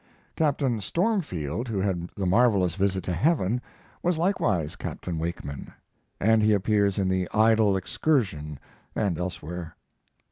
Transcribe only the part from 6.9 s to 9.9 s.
in the "Idle Excursion" and elsewhere.